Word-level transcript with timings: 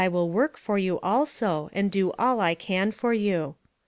will 0.11 0.31
work 0.31 0.57
for 0.57 0.79
you 0.79 0.99
also, 1.01 1.69
and 1.73 1.91
do 1.91 2.11
all 2.17 2.39
I 2.39 2.55
can 2.55 2.89
for 2.89 3.13
you. 3.13 3.53